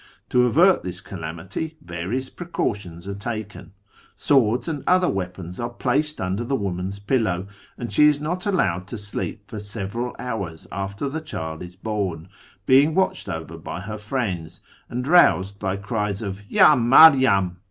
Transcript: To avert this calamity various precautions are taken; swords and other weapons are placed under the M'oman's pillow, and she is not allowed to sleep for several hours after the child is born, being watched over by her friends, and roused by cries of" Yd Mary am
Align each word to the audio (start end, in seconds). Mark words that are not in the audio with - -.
To 0.29 0.47
avert 0.47 0.81
this 0.81 0.99
calamity 0.99 1.77
various 1.79 2.31
precautions 2.31 3.07
are 3.07 3.13
taken; 3.13 3.73
swords 4.15 4.67
and 4.67 4.83
other 4.87 5.07
weapons 5.07 5.59
are 5.59 5.69
placed 5.69 6.19
under 6.19 6.43
the 6.43 6.55
M'oman's 6.57 6.97
pillow, 6.97 7.45
and 7.77 7.93
she 7.93 8.07
is 8.07 8.19
not 8.19 8.47
allowed 8.47 8.87
to 8.87 8.97
sleep 8.97 9.47
for 9.47 9.59
several 9.59 10.15
hours 10.17 10.65
after 10.71 11.07
the 11.07 11.21
child 11.21 11.61
is 11.61 11.75
born, 11.75 12.29
being 12.65 12.95
watched 12.95 13.29
over 13.29 13.59
by 13.59 13.81
her 13.81 13.99
friends, 13.99 14.61
and 14.89 15.07
roused 15.07 15.59
by 15.59 15.75
cries 15.77 16.23
of" 16.23 16.41
Yd 16.51 16.79
Mary 16.81 17.27
am 17.27 17.57